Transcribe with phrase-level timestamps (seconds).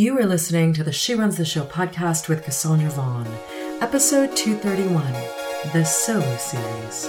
[0.00, 3.26] You are listening to the She Runs the Show podcast with Cassandra Vaughn,
[3.82, 5.12] episode 231,
[5.74, 7.06] the Solo Series.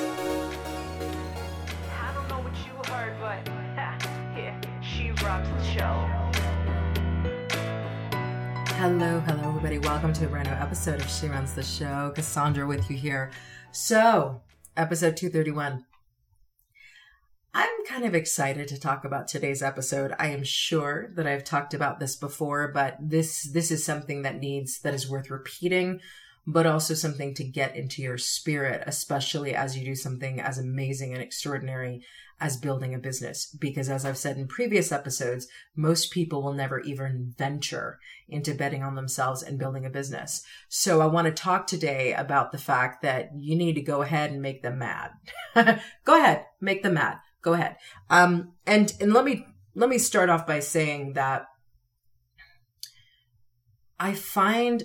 [1.87, 3.47] I don't know what you heard, but
[4.35, 6.05] yeah, she rocks the show.
[8.75, 9.77] Hello, hello, everybody.
[9.77, 12.11] Welcome to a brand new episode of She Runs the Show.
[12.13, 13.31] Cassandra with you here.
[13.71, 14.41] So,
[14.75, 15.85] episode 231.
[17.53, 20.13] I'm kind of excited to talk about today's episode.
[20.17, 24.39] I am sure that I've talked about this before, but this this is something that
[24.39, 25.99] needs that is worth repeating,
[26.47, 31.13] but also something to get into your spirit, especially as you do something as amazing
[31.13, 32.05] and extraordinary
[32.39, 33.45] as building a business.
[33.59, 37.99] Because as I've said in previous episodes, most people will never even venture
[38.29, 40.41] into betting on themselves and building a business.
[40.69, 44.31] So I want to talk today about the fact that you need to go ahead
[44.31, 45.11] and make them mad.
[46.05, 47.77] go ahead, make them mad go ahead.
[48.09, 49.45] Um, and and let me
[49.75, 51.45] let me start off by saying that
[53.99, 54.83] I find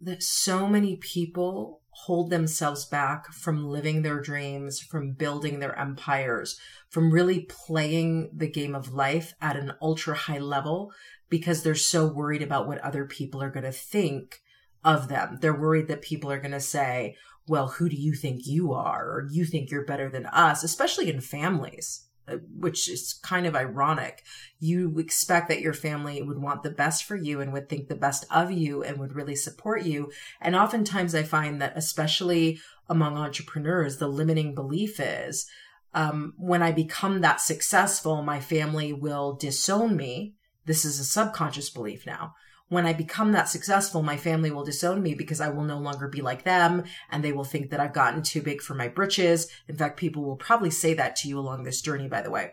[0.00, 6.58] that so many people hold themselves back from living their dreams, from building their empires,
[6.90, 10.92] from really playing the game of life at an ultra high level
[11.30, 14.40] because they're so worried about what other people are going to think
[14.84, 15.38] of them.
[15.40, 17.16] They're worried that people are going to say,
[17.48, 19.04] well, who do you think you are?
[19.04, 23.54] Or you think you're better than us, especially in families, uh, which is kind of
[23.54, 24.24] ironic.
[24.58, 27.94] You expect that your family would want the best for you and would think the
[27.94, 30.10] best of you and would really support you.
[30.40, 35.46] And oftentimes I find that, especially among entrepreneurs, the limiting belief is,
[35.94, 40.34] um, when I become that successful, my family will disown me.
[40.66, 42.34] This is a subconscious belief now
[42.68, 46.08] when I become that successful, my family will disown me because I will no longer
[46.08, 49.48] be like them and they will think that I've gotten too big for my britches.
[49.68, 52.52] In fact, people will probably say that to you along this journey, by the way.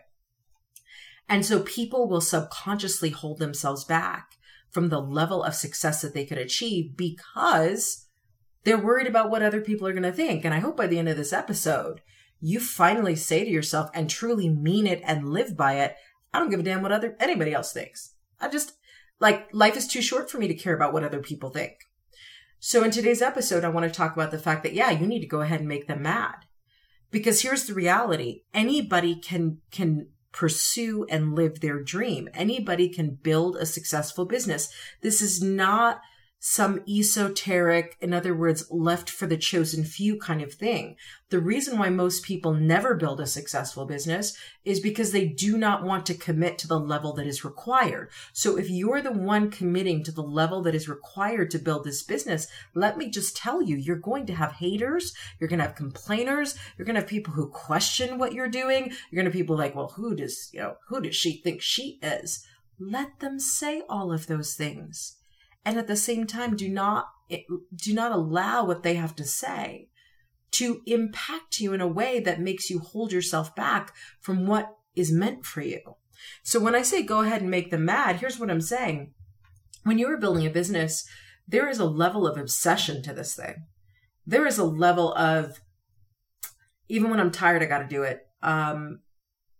[1.28, 4.36] And so people will subconsciously hold themselves back
[4.70, 8.06] from the level of success that they could achieve because
[8.64, 10.44] they're worried about what other people are going to think.
[10.44, 12.02] And I hope by the end of this episode,
[12.40, 15.96] you finally say to yourself and truly mean it and live by it.
[16.32, 18.14] I don't give a damn what other anybody else thinks.
[18.40, 18.74] I just
[19.24, 21.72] like, life is too short for me to care about what other people think.
[22.58, 25.20] So, in today's episode, I want to talk about the fact that, yeah, you need
[25.20, 26.34] to go ahead and make them mad.
[27.10, 32.28] Because here's the reality anybody can, can pursue and live their dream.
[32.34, 34.70] Anybody can build a successful business.
[35.00, 36.02] This is not
[36.46, 40.94] some esoteric, in other words, left for the chosen few kind of thing.
[41.30, 45.84] The reason why most people never build a successful business is because they do not
[45.84, 48.10] want to commit to the level that is required.
[48.34, 52.02] So if you're the one committing to the level that is required to build this
[52.02, 55.14] business, let me just tell you, you're going to have haters.
[55.40, 56.58] You're going to have complainers.
[56.76, 58.92] You're going to have people who question what you're doing.
[59.10, 61.62] You're going to have people like, well, who does, you know, who does she think
[61.62, 62.44] she is?
[62.78, 65.16] Let them say all of those things
[65.64, 67.08] and at the same time do not
[67.74, 69.88] do not allow what they have to say
[70.50, 75.10] to impact you in a way that makes you hold yourself back from what is
[75.10, 75.80] meant for you.
[76.42, 79.14] So when I say go ahead and make them mad, here's what I'm saying.
[79.82, 81.06] When you are building a business,
[81.48, 83.64] there is a level of obsession to this thing.
[84.26, 85.60] There is a level of
[86.88, 88.20] even when I'm tired, I got to do it.
[88.42, 89.00] Um,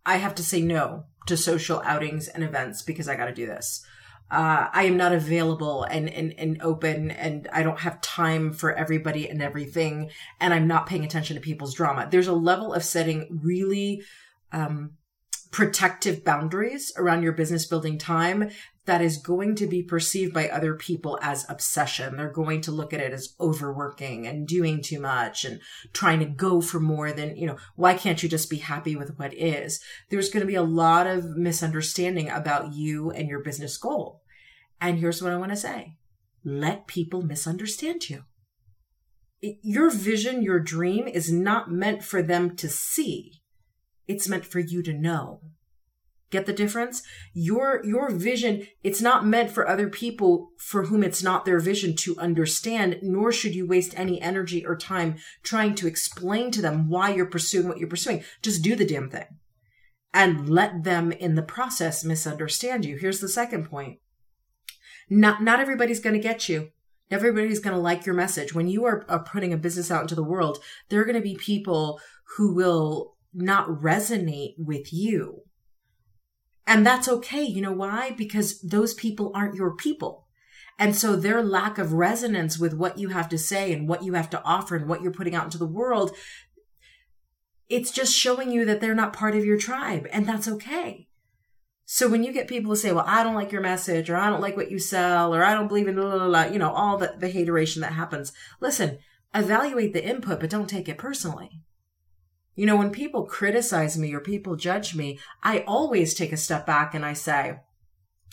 [0.05, 3.47] I have to say no to social outings and events because I got to do
[3.47, 3.83] this
[4.31, 8.73] uh, I am not available and, and, and open and I don't have time for
[8.73, 10.11] everybody and everything.
[10.41, 12.09] And I'm not paying attention to people's drama.
[12.11, 14.03] There's a level of setting really,
[14.53, 14.93] um,
[15.51, 18.51] protective boundaries around your business building time
[18.87, 22.17] that is going to be perceived by other people as obsession.
[22.17, 25.61] They're going to look at it as overworking and doing too much and
[25.93, 29.17] trying to go for more than, you know, why can't you just be happy with
[29.17, 29.81] what is?
[30.11, 34.23] There's going to be a lot of misunderstanding about you and your business goal.
[34.81, 35.97] And here's what I want to say.
[36.45, 38.25] Let people misunderstand you.
[39.41, 43.41] Your vision, your dream is not meant for them to see.
[44.07, 45.41] It's meant for you to know.
[46.35, 47.05] Get the difference?
[47.33, 51.95] Your, your vision, it's not meant for other people for whom it's not their vision
[51.99, 55.15] to understand, nor should you waste any energy or time
[55.45, 58.25] trying to explain to them why you're pursuing what you're pursuing.
[58.43, 59.27] Just do the damn thing
[60.13, 62.97] and let them in the process misunderstand you.
[62.97, 64.01] Here's the second point.
[65.09, 66.71] Not, not everybody's going to get you.
[67.13, 68.53] Everybody's going to like your message.
[68.53, 70.59] When you are, are putting a business out into the world,
[70.89, 72.01] there are going to be people
[72.37, 75.44] who will not resonate with you.
[76.67, 77.43] And that's okay.
[77.43, 78.13] You know why?
[78.13, 80.27] Because those people aren't your people.
[80.79, 84.15] And so their lack of resonance with what you have to say and what you
[84.15, 86.17] have to offer and what you're putting out into the world,
[87.69, 90.09] it's just showing you that they're not part of your tribe.
[90.11, 91.09] And that's okay.
[91.85, 94.31] So when you get people to say, well, I don't like your message or I
[94.31, 96.73] don't like what you sell or I don't believe in blah, blah, blah, you know,
[96.73, 98.33] all the, the hateration that happens.
[98.61, 98.99] Listen,
[99.35, 101.61] evaluate the input, but don't take it personally.
[102.57, 106.67] You know, when people criticize me or people judge me, I always take a step
[106.67, 107.57] back and I say,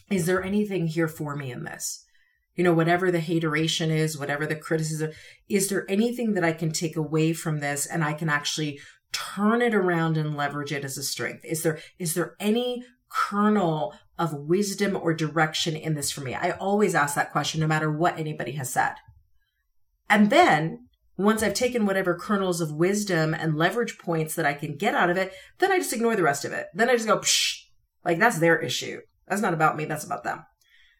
[0.09, 2.05] is there anything here for me in this?
[2.55, 5.11] You know, whatever the hateration is, whatever the criticism,
[5.49, 8.79] is there anything that I can take away from this and I can actually
[9.11, 11.43] turn it around and leverage it as a strength?
[11.45, 16.35] Is there, is there any kernel of wisdom or direction in this for me?
[16.35, 18.93] I always ask that question no matter what anybody has said.
[20.09, 20.89] And then
[21.23, 25.09] once I've taken whatever kernels of wisdom and leverage points that I can get out
[25.09, 26.67] of it, then I just ignore the rest of it.
[26.73, 27.65] Then I just go, Psh,
[28.05, 29.01] like that's their issue.
[29.27, 29.85] That's not about me.
[29.85, 30.45] That's about them.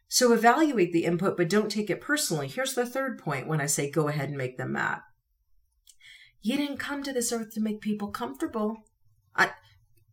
[0.08, 2.48] So evaluate the input, but don't take it personally.
[2.48, 5.00] Here's the third point when I say go ahead and make them mad.
[6.42, 8.78] You didn't come to this earth to make people comfortable.
[9.36, 9.52] I,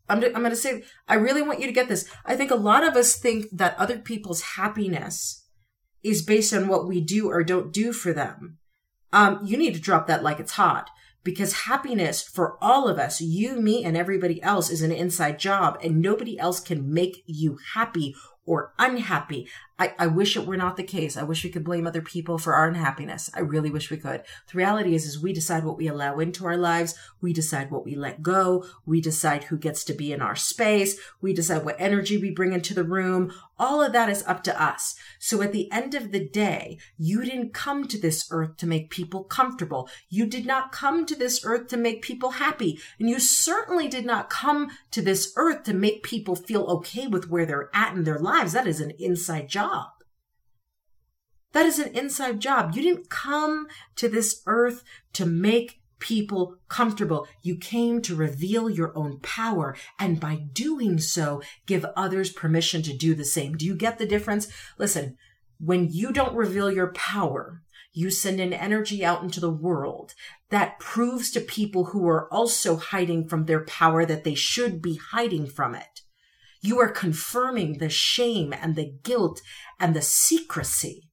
[0.09, 2.09] I'm, I'm going to say, I really want you to get this.
[2.25, 5.47] I think a lot of us think that other people's happiness
[6.03, 8.59] is based on what we do or don't do for them.
[9.13, 10.91] Um, you need to drop that like it's hot
[11.25, 15.79] because happiness for all of us, you, me, and everybody else is an inside job
[15.83, 18.15] and nobody else can make you happy
[18.45, 19.49] or unhappy.
[19.79, 21.17] I, I wish it were not the case.
[21.17, 23.31] I wish we could blame other people for our unhappiness.
[23.35, 24.23] I really wish we could.
[24.51, 26.95] The reality is, is we decide what we allow into our lives.
[27.21, 28.65] We decide what we let go.
[28.87, 30.99] We decide who gets to be in our space.
[31.21, 33.33] We decide what energy we bring into the room.
[33.59, 34.95] All of that is up to us.
[35.19, 38.91] So at the end of the day, you didn't come to this earth to make
[38.91, 39.89] people comfortable.
[40.09, 42.79] You did not come to this earth to make people happy.
[42.99, 47.29] And you certainly did not come to this earth to make people feel okay with
[47.29, 48.53] where they're at in their lives.
[48.53, 49.89] That is an inside job.
[51.53, 52.75] That is an inside job.
[52.75, 54.83] You didn't come to this earth
[55.15, 57.27] to make people comfortable.
[57.43, 62.97] You came to reveal your own power and by doing so, give others permission to
[62.97, 63.57] do the same.
[63.57, 64.49] Do you get the difference?
[64.79, 65.17] Listen,
[65.59, 67.63] when you don't reveal your power,
[67.93, 70.15] you send an energy out into the world
[70.51, 75.01] that proves to people who are also hiding from their power that they should be
[75.11, 76.03] hiding from it.
[76.61, 79.41] You are confirming the shame and the guilt
[79.79, 81.09] and the secrecy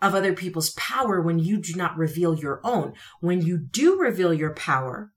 [0.00, 2.92] of other people's power when you do not reveal your own.
[3.20, 5.12] When you do reveal your power,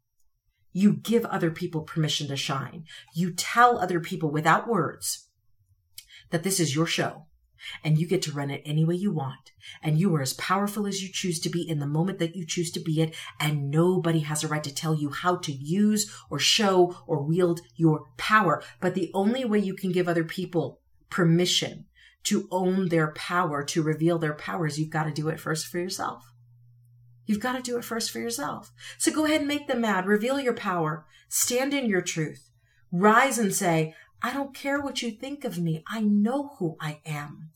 [0.72, 2.86] you give other people permission to shine.
[3.14, 5.30] You tell other people without words
[6.30, 7.25] that this is your show
[7.84, 9.52] and you get to run it any way you want.
[9.82, 12.46] And you are as powerful as you choose to be in the moment that you
[12.46, 13.16] choose to be it.
[13.40, 17.62] And nobody has a right to tell you how to use or show or wield
[17.76, 18.64] your power.
[18.80, 21.86] But the only way you can give other people permission
[22.26, 25.80] to own their power, to reveal their powers, you've got to do it first for
[25.80, 26.34] yourself.
[27.26, 28.72] You've got to do it first for yourself.
[28.98, 30.06] So go ahead and make them mad.
[30.06, 31.06] Reveal your power.
[31.28, 32.52] Stand in your truth.
[32.92, 35.84] Rise and say, I don't care what you think of me.
[35.88, 37.52] I know who I am.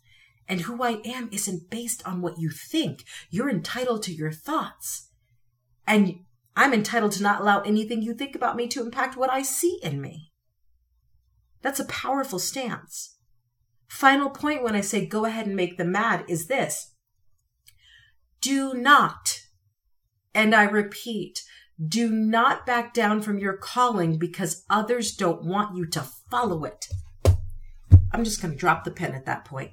[0.49, 3.05] And who I am isn't based on what you think.
[3.29, 5.11] You're entitled to your thoughts.
[5.87, 6.25] And
[6.55, 9.79] I'm entitled to not allow anything you think about me to impact what I see
[9.83, 10.31] in me.
[11.61, 13.17] That's a powerful stance.
[13.87, 16.95] Final point when I say go ahead and make them mad is this.
[18.41, 19.41] Do not,
[20.33, 21.43] and I repeat,
[21.85, 26.87] do not back down from your calling because others don't want you to follow it.
[28.11, 29.71] I'm just going to drop the pen at that point.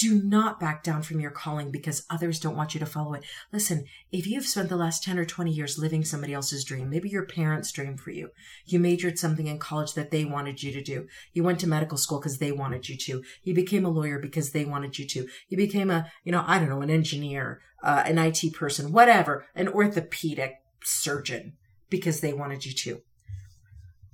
[0.00, 3.22] Do not back down from your calling because others don't want you to follow it.
[3.52, 7.10] Listen, if you've spent the last 10 or 20 years living somebody else's dream, maybe
[7.10, 8.30] your parents' dream for you,
[8.64, 11.06] you majored something in college that they wanted you to do.
[11.34, 13.22] You went to medical school because they wanted you to.
[13.42, 15.28] You became a lawyer because they wanted you to.
[15.50, 19.44] You became a, you know, I don't know, an engineer, uh, an IT person, whatever,
[19.54, 21.58] an orthopedic surgeon
[21.90, 23.02] because they wanted you to.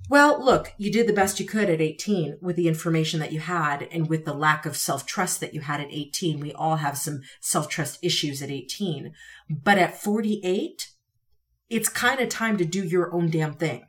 [0.09, 3.41] Well, look, you did the best you could at 18 with the information that you
[3.41, 6.39] had and with the lack of self trust that you had at 18.
[6.39, 9.13] We all have some self trust issues at 18.
[9.49, 10.91] But at 48,
[11.69, 13.83] it's kind of time to do your own damn thing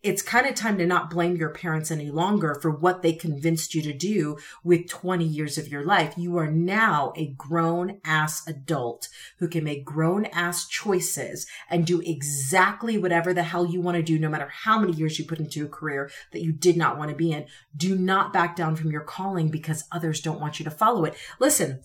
[0.00, 3.74] it's kind of time to not blame your parents any longer for what they convinced
[3.74, 6.14] you to do with 20 years of your life.
[6.16, 12.00] You are now a grown ass adult who can make grown ass choices and do
[12.00, 15.40] exactly whatever the hell you want to do, no matter how many years you put
[15.40, 17.46] into a career that you did not want to be in.
[17.76, 21.16] Do not back down from your calling because others don't want you to follow it.
[21.40, 21.80] Listen,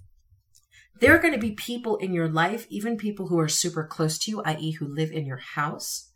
[1.00, 4.20] there are going to be people in your life, even people who are super close
[4.20, 6.12] to you, i.e., who live in your house,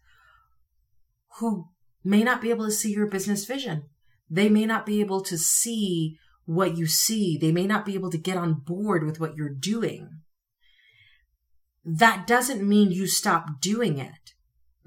[1.40, 1.70] who
[2.08, 3.84] may not be able to see your business vision.
[4.30, 7.38] They may not be able to see what you see.
[7.38, 10.22] They may not be able to get on board with what you're doing.
[11.84, 14.36] That doesn't mean you stop doing it.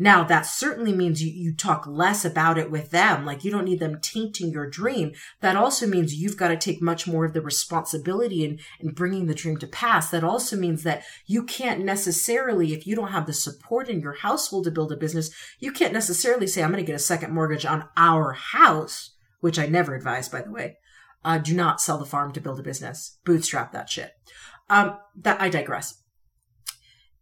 [0.03, 3.27] Now, that certainly means you, you talk less about it with them.
[3.27, 5.13] Like you don't need them tainting your dream.
[5.43, 9.27] That also means you've got to take much more of the responsibility in, in bringing
[9.27, 10.11] the dream to pass.
[10.11, 14.15] That also means that you can't necessarily, if you don't have the support in your
[14.15, 17.35] household to build a business, you can't necessarily say, I'm going to get a second
[17.35, 20.79] mortgage on our house, which I never advise, by the way.
[21.23, 23.19] Uh, do not sell the farm to build a business.
[23.27, 24.15] Bootstrap that shit.
[24.71, 26.01] Um, that I digress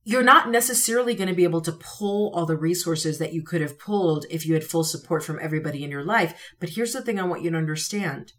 [0.08, 3.60] you're not necessarily going to be able to pull all the resources that you could
[3.60, 6.54] have pulled if you had full support from everybody in your life.
[6.58, 8.32] But here's the thing I want you to understand.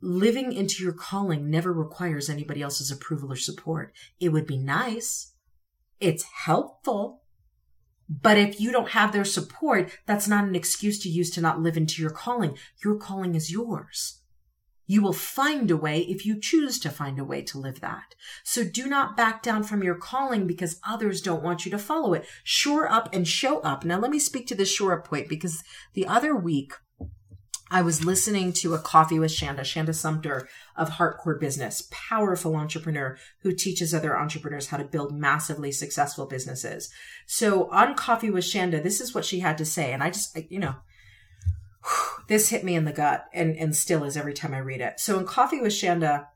[0.00, 3.92] Living into your calling never requires anybody else's approval or support.
[4.20, 5.34] It would be nice.
[6.00, 7.24] It's helpful.
[8.08, 11.60] But if you don't have their support, that's not an excuse to use to not
[11.60, 12.56] live into your calling.
[12.82, 14.21] Your calling is yours.
[14.92, 18.14] You will find a way if you choose to find a way to live that.
[18.44, 22.12] So do not back down from your calling because others don't want you to follow
[22.12, 22.26] it.
[22.44, 23.86] Shore up and show up.
[23.86, 26.74] Now let me speak to the shore up point because the other week
[27.70, 30.46] I was listening to a coffee with Shanda, Shanda Sumpter
[30.76, 36.90] of Heartcore Business, powerful entrepreneur who teaches other entrepreneurs how to build massively successful businesses.
[37.24, 39.90] So on Coffee with Shanda, this is what she had to say.
[39.94, 40.74] And I just, you know,
[42.28, 45.00] this hit me in the gut and, and still is every time I read it.
[45.00, 46.26] So in Coffee with Shanda,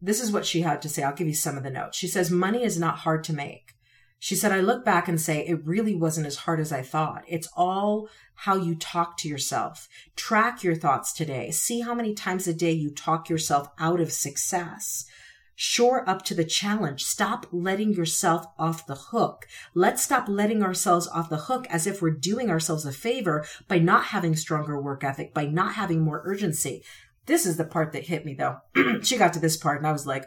[0.00, 1.02] this is what she had to say.
[1.02, 1.96] I'll give you some of the notes.
[1.96, 3.74] She says, money is not hard to make.
[4.18, 7.24] She said, I look back and say, it really wasn't as hard as I thought.
[7.26, 9.88] It's all how you talk to yourself.
[10.14, 11.50] Track your thoughts today.
[11.50, 15.06] See how many times a day you talk yourself out of success.
[15.54, 17.04] Shore up to the challenge.
[17.04, 19.46] Stop letting yourself off the hook.
[19.74, 23.78] Let's stop letting ourselves off the hook as if we're doing ourselves a favor by
[23.78, 26.82] not having stronger work ethic, by not having more urgency.
[27.26, 28.58] This is the part that hit me though.
[29.02, 30.26] she got to this part and I was like,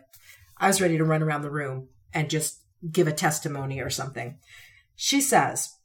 [0.57, 4.37] I was ready to run around the room and just give a testimony or something.
[4.95, 5.75] She says,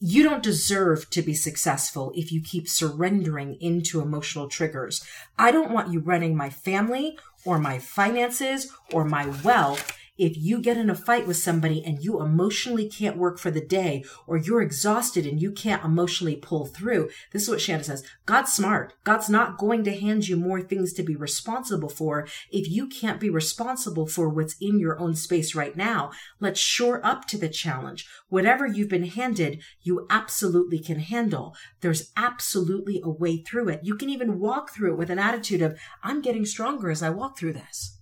[0.00, 5.02] you don't deserve to be successful if you keep surrendering into emotional triggers.
[5.38, 10.60] I don't want you running my family or my finances or my wealth if you
[10.60, 14.36] get in a fight with somebody and you emotionally can't work for the day or
[14.36, 18.04] you're exhausted and you can't emotionally pull through, this is what Shanda says.
[18.26, 18.94] God's smart.
[19.04, 23.20] God's not going to hand you more things to be responsible for if you can't
[23.20, 26.12] be responsible for what's in your own space right now.
[26.38, 28.06] Let's shore up to the challenge.
[28.28, 31.56] Whatever you've been handed, you absolutely can handle.
[31.80, 33.80] There's absolutely a way through it.
[33.82, 37.10] You can even walk through it with an attitude of, I'm getting stronger as I
[37.10, 37.98] walk through this.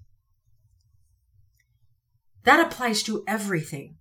[2.45, 3.97] That applies to everything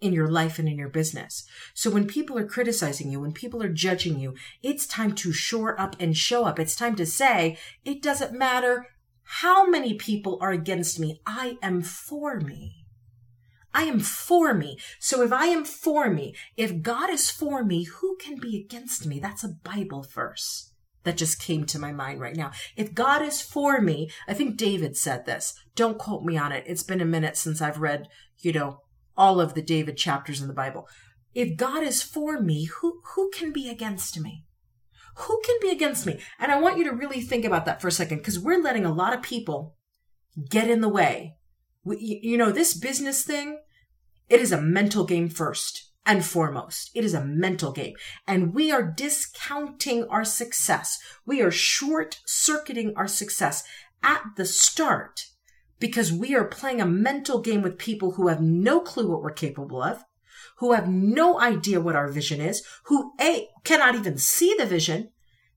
[0.00, 1.44] in your life and in your business.
[1.74, 5.80] So when people are criticizing you, when people are judging you, it's time to shore
[5.80, 6.58] up and show up.
[6.58, 8.86] It's time to say, it doesn't matter
[9.22, 11.20] how many people are against me.
[11.26, 12.84] I am for me.
[13.74, 14.78] I am for me.
[14.98, 19.06] So if I am for me, if God is for me, who can be against
[19.06, 19.18] me?
[19.18, 20.72] That's a Bible verse
[21.06, 22.50] that just came to my mind right now.
[22.76, 25.54] If God is for me, I think David said this.
[25.76, 26.64] Don't quote me on it.
[26.66, 28.08] It's been a minute since I've read,
[28.40, 28.80] you know,
[29.16, 30.88] all of the David chapters in the Bible.
[31.32, 34.44] If God is for me, who, who can be against me?
[35.18, 36.18] Who can be against me?
[36.40, 38.84] And I want you to really think about that for a second because we're letting
[38.84, 39.76] a lot of people
[40.50, 41.36] get in the way.
[41.84, 43.60] We, you know, this business thing,
[44.28, 46.90] it is a mental game first and foremost.
[46.94, 47.94] It is a mental game.
[48.26, 50.98] And we are discounting our success.
[51.26, 53.64] We are short circuiting our success
[54.02, 55.26] at the start
[55.78, 59.32] because we are playing a mental game with people who have no clue what we're
[59.32, 60.04] capable of,
[60.58, 65.10] who have no idea what our vision is, who A, cannot even see the vision,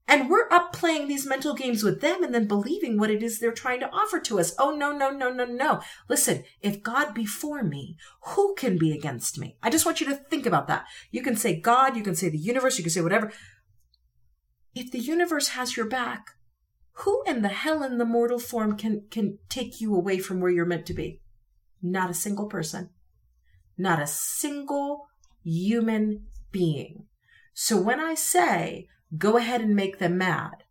[0.10, 3.38] and we're up playing these mental games with them and then believing what it is
[3.40, 4.56] they're trying to offer to us.
[4.58, 5.82] Oh, no, no, no, no, no.
[6.10, 9.56] Listen, if God be for me, who can be against me?
[9.62, 10.86] I just want you to think about that.
[11.12, 13.32] You can say God, you can say the universe, you can say whatever.
[14.74, 16.32] If the universe has your back,
[16.94, 20.52] who in the hell in the mortal form can, can take you away from where
[20.52, 21.22] you're meant to be?
[21.84, 22.90] Not a single person.
[23.78, 25.06] Not a single
[25.44, 27.06] human being.
[27.54, 28.88] So when I say
[29.18, 30.64] go ahead and make them mad.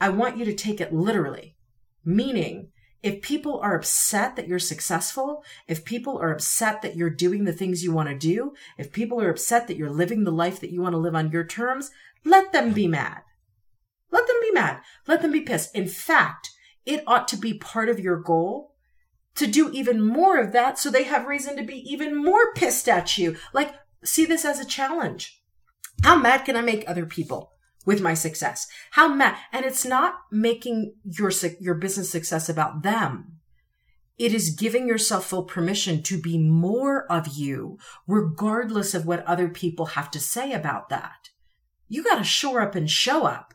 [0.00, 1.56] I want you to take it literally,
[2.04, 2.70] meaning
[3.02, 7.52] if people are upset that you're successful, if people are upset that you're doing the
[7.52, 10.70] things you want to do, if people are upset that you're living the life that
[10.70, 11.90] you want to live on your terms,
[12.24, 13.22] let them be mad.
[14.10, 14.80] Let them be mad.
[15.08, 15.74] Let them be pissed.
[15.74, 16.50] In fact,
[16.86, 18.74] it ought to be part of your goal
[19.34, 22.88] to do even more of that so they have reason to be even more pissed
[22.88, 23.36] at you.
[23.52, 23.74] Like,
[24.04, 25.40] see this as a challenge.
[26.02, 27.51] How mad can I make other people?
[27.84, 28.66] With my success.
[28.92, 33.38] How mad, and it's not making your, your business success about them.
[34.18, 39.48] It is giving yourself full permission to be more of you, regardless of what other
[39.48, 41.30] people have to say about that.
[41.88, 43.54] You got to shore up and show up.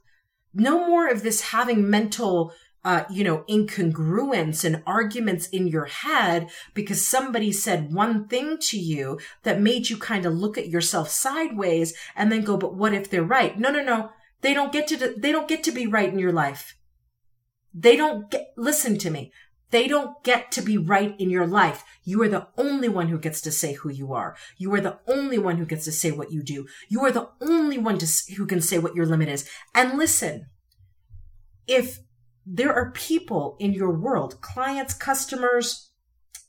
[0.54, 2.52] No more of this having mental
[2.88, 8.80] uh, you know, incongruence and arguments in your head because somebody said one thing to
[8.80, 12.94] you that made you kind of look at yourself sideways and then go, but what
[12.94, 13.60] if they're right?
[13.60, 14.12] No, no, no.
[14.40, 16.78] They don't get to, they don't get to be right in your life.
[17.74, 19.34] They don't get, listen to me.
[19.72, 21.84] They don't get to be right in your life.
[22.06, 24.38] You are the only one who gets to say who you are.
[24.58, 26.68] You are the only one who gets to say what you do.
[26.88, 29.46] You are the only one to, who can say what your limit is.
[29.76, 30.46] And listen,
[31.68, 32.00] if
[32.50, 35.92] there are people in your world, clients, customers,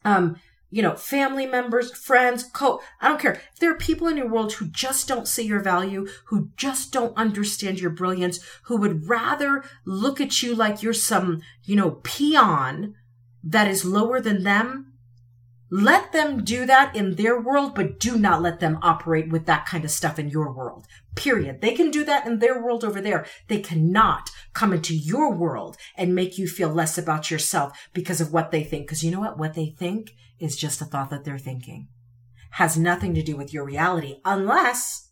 [0.04, 0.36] um,
[0.70, 3.40] you know, family members, friends, co, I don't care.
[3.52, 6.92] If there are people in your world who just don't see your value, who just
[6.92, 11.92] don't understand your brilliance, who would rather look at you like you're some, you know,
[12.02, 12.94] peon
[13.42, 14.87] that is lower than them,
[15.70, 19.66] let them do that in their world, but do not let them operate with that
[19.66, 20.86] kind of stuff in your world.
[21.14, 21.60] Period.
[21.60, 23.26] They can do that in their world over there.
[23.48, 28.32] They cannot come into your world and make you feel less about yourself because of
[28.32, 28.86] what they think.
[28.86, 29.38] Because you know what?
[29.38, 31.88] What they think is just a thought that they're thinking.
[32.52, 35.10] Has nothing to do with your reality unless,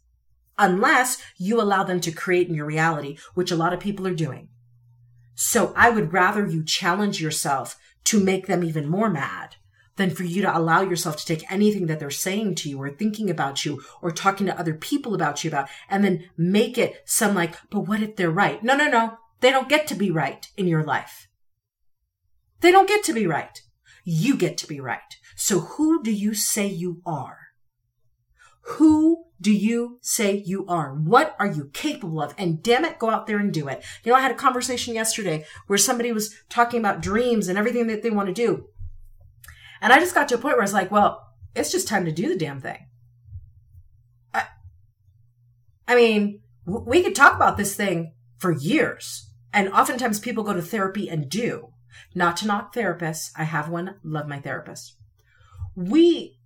[0.56, 4.14] unless you allow them to create in your reality, which a lot of people are
[4.14, 4.48] doing.
[5.34, 9.56] So I would rather you challenge yourself to make them even more mad
[9.96, 12.90] than for you to allow yourself to take anything that they're saying to you or
[12.90, 17.02] thinking about you or talking to other people about you about and then make it
[17.04, 18.62] some like, but what if they're right?
[18.62, 19.18] No, no, no.
[19.40, 21.28] They don't get to be right in your life.
[22.60, 23.60] They don't get to be right.
[24.04, 25.16] You get to be right.
[25.34, 27.38] So who do you say you are?
[28.62, 30.94] Who do you say you are?
[30.94, 32.34] What are you capable of?
[32.38, 33.84] And damn it, go out there and do it.
[34.02, 37.86] You know, I had a conversation yesterday where somebody was talking about dreams and everything
[37.88, 38.68] that they want to do.
[39.80, 42.04] And I just got to a point where I was like, well, it's just time
[42.04, 42.86] to do the damn thing.
[44.32, 44.44] I,
[45.88, 49.30] I mean, w- we could talk about this thing for years.
[49.52, 51.68] And oftentimes people go to therapy and do.
[52.14, 53.30] Not to knock therapists.
[53.36, 54.96] I have one, love my therapist.
[55.74, 56.38] We,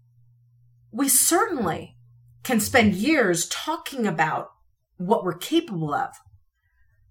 [0.92, 1.96] we certainly
[2.42, 4.52] can spend years talking about
[4.96, 6.14] what we're capable of.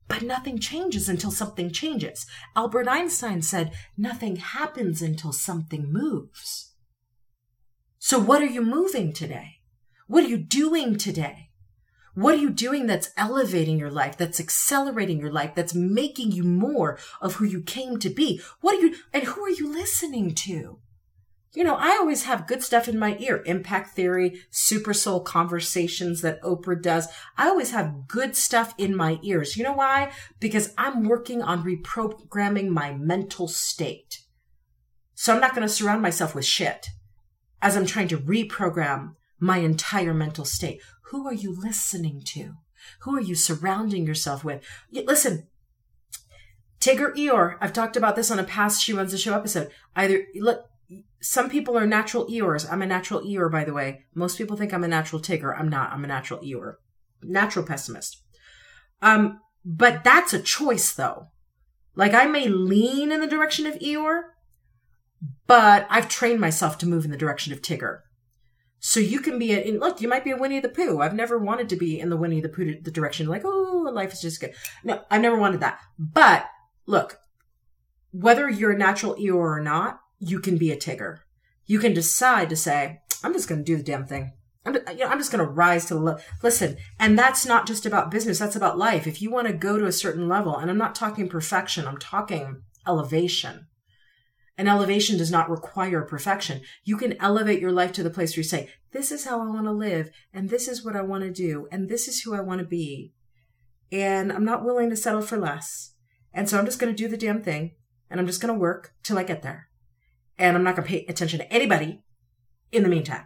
[0.09, 2.25] But nothing changes until something changes.
[2.55, 6.73] Albert Einstein said, nothing happens until something moves.
[7.99, 9.59] So what are you moving today?
[10.07, 11.51] What are you doing today?
[12.15, 16.43] What are you doing that's elevating your life, that's accelerating your life, that's making you
[16.43, 18.41] more of who you came to be?
[18.61, 20.79] What are you, and who are you listening to?
[21.53, 23.41] You know, I always have good stuff in my ear.
[23.45, 27.07] Impact theory, super soul conversations that Oprah does.
[27.37, 29.57] I always have good stuff in my ears.
[29.57, 30.11] You know why?
[30.39, 34.19] Because I'm working on reprogramming my mental state.
[35.15, 36.87] So I'm not going to surround myself with shit
[37.61, 40.81] as I'm trying to reprogram my entire mental state.
[41.05, 42.53] Who are you listening to?
[43.01, 44.63] Who are you surrounding yourself with?
[44.91, 45.47] Listen,
[46.79, 49.71] Tigger Eeyore, I've talked about this on a past She Runs the Show episode.
[49.95, 50.69] Either, look,
[51.21, 52.71] some people are natural Eeyores.
[52.71, 54.05] I'm a natural Eeyore, by the way.
[54.15, 55.57] Most people think I'm a natural Tigger.
[55.57, 55.91] I'm not.
[55.91, 56.75] I'm a natural Eeyore.
[57.21, 58.23] Natural pessimist.
[59.01, 61.27] Um, but that's a choice though.
[61.95, 64.21] Like I may lean in the direction of Eeyore,
[65.47, 67.99] but I've trained myself to move in the direction of Tigger.
[68.79, 71.01] So you can be a, look, you might be a Winnie the Pooh.
[71.01, 74.13] I've never wanted to be in the Winnie the Pooh, the direction like, oh, life
[74.13, 74.53] is just good.
[74.85, 75.79] No, I've never wanted that.
[75.97, 76.45] But
[76.85, 77.19] look,
[78.11, 81.19] whether you're a natural Eeyore or not, you can be a Tigger.
[81.65, 84.33] You can decide to say, I'm just going to do the damn thing.
[84.65, 86.21] I'm, you know, I'm just going to rise to the level.
[86.43, 88.39] Listen, and that's not just about business.
[88.39, 89.07] That's about life.
[89.07, 91.97] If you want to go to a certain level, and I'm not talking perfection, I'm
[91.97, 93.67] talking elevation.
[94.57, 96.61] And elevation does not require perfection.
[96.83, 99.45] You can elevate your life to the place where you say, this is how I
[99.45, 102.33] want to live, and this is what I want to do, and this is who
[102.33, 103.13] I want to be.
[103.91, 105.93] And I'm not willing to settle for less.
[106.33, 107.75] And so I'm just going to do the damn thing,
[108.09, 109.68] and I'm just going to work till I get there
[110.39, 112.01] and I'm not going to pay attention to anybody
[112.71, 113.25] in the meantime.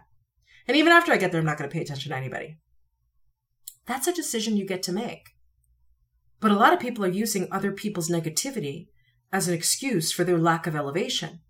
[0.66, 2.58] And even after I get there, I'm not going to pay attention to anybody.
[3.86, 5.30] That's a decision you get to make.
[6.40, 8.88] But a lot of people are using other people's negativity
[9.32, 11.40] as an excuse for their lack of elevation.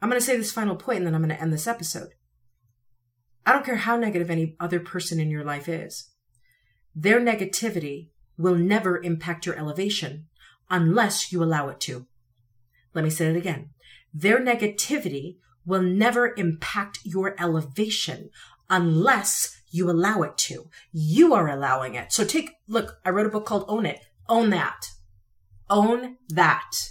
[0.00, 2.10] I'm going to say this final point and then I'm going to end this episode.
[3.46, 6.10] I don't care how negative any other person in your life is.
[6.94, 10.26] Their negativity will never impact your elevation
[10.70, 12.06] unless you allow it to.
[12.94, 13.70] Let me say it again.
[14.14, 18.30] Their negativity will never impact your elevation
[18.68, 20.68] unless you allow it to.
[20.92, 22.12] You are allowing it.
[22.12, 24.00] So take, look, I wrote a book called Own It.
[24.28, 24.86] Own that.
[25.70, 26.90] Own that.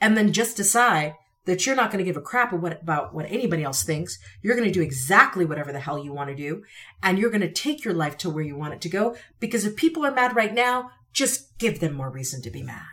[0.00, 1.14] And then just decide
[1.46, 4.18] that you're not going to give a crap about, what anybody else thinks.
[4.42, 6.62] You're going to do exactly whatever the hell you want to do.
[7.02, 9.16] And you're going to take your life to where you want it to go.
[9.40, 12.84] Because if people are mad right now, just give them more reason to be mad.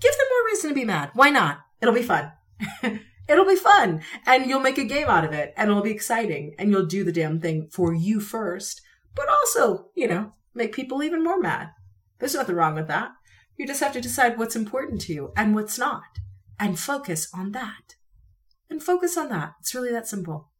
[0.00, 1.10] Give them more reason to be mad.
[1.12, 1.58] Why not?
[1.80, 2.32] It'll be fun.
[3.28, 4.02] it'll be fun.
[4.26, 5.54] And you'll make a game out of it.
[5.56, 6.54] And it'll be exciting.
[6.58, 8.80] And you'll do the damn thing for you first.
[9.14, 11.70] But also, you know, make people even more mad.
[12.18, 13.12] There's nothing wrong with that.
[13.56, 16.02] You just have to decide what's important to you and what's not
[16.58, 17.96] and focus on that.
[18.68, 19.54] And focus on that.
[19.60, 20.50] It's really that simple.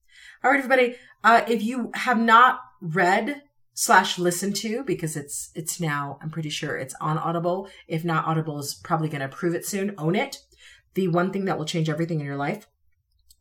[0.42, 0.96] All right, everybody.
[1.22, 3.42] Uh, if you have not read
[3.74, 7.68] slash listened to, because it's, it's now, I'm pretty sure it's on Audible.
[7.86, 9.94] If not, Audible is probably going to approve it soon.
[9.98, 10.38] Own it.
[10.94, 12.66] The one thing that will change everything in your life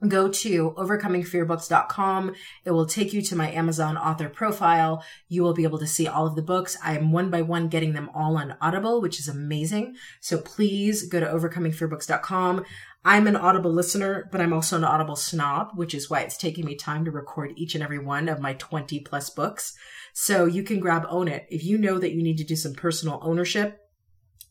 [0.07, 2.33] go to overcomingfearbooks.com.
[2.63, 5.03] It will take you to my Amazon author profile.
[5.27, 6.77] You will be able to see all of the books.
[6.83, 9.95] I am one by one getting them all on Audible, which is amazing.
[10.21, 12.63] So please go to overcomingfearbooks.com.
[13.03, 16.65] I'm an Audible listener, but I'm also an Audible snob, which is why it's taking
[16.65, 19.73] me time to record each and every one of my 20 plus books.
[20.13, 21.45] So you can grab Own It.
[21.49, 23.79] If you know that you need to do some personal ownership,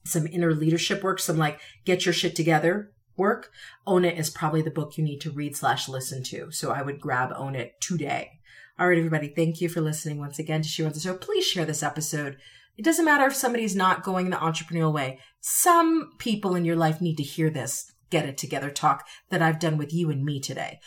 [0.08, 3.50] some inner leadership work, some like get your shit together work,
[3.86, 6.50] Own It is probably the book you need to read slash listen to.
[6.52, 8.38] So I would grab Own It today.
[8.78, 9.28] All right, everybody.
[9.28, 11.16] Thank you for listening once again to She Runs the Show.
[11.16, 12.36] Please share this episode.
[12.76, 15.18] It doesn't matter if somebody's not going the entrepreneurial way.
[15.40, 19.58] Some people in your life need to hear this get it together talk that I've
[19.58, 20.80] done with you and me today.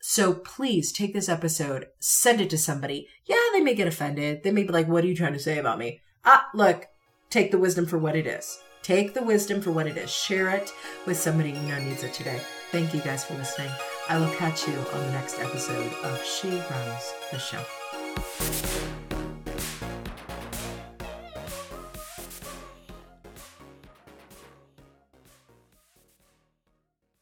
[0.00, 3.08] So please take this episode, send it to somebody.
[3.26, 4.42] Yeah, they may get offended.
[4.42, 6.00] They may be like, what are you trying to say about me?
[6.24, 6.86] Ah, look,
[7.34, 8.60] take the wisdom for what it is.
[8.82, 10.08] Take the wisdom for what it is.
[10.08, 10.72] Share it
[11.04, 12.40] with somebody you know needs it today.
[12.70, 13.72] Thank you guys for listening.
[14.08, 18.73] I will catch you on the next episode of She Runs the Show.